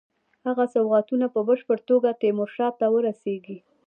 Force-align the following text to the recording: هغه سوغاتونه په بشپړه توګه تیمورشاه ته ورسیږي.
هغه 0.47 0.65
سوغاتونه 0.75 1.25
په 1.33 1.39
بشپړه 1.47 1.83
توګه 1.89 2.09
تیمورشاه 2.21 2.69
ته 2.79 2.85
ورسیږي. 2.93 3.57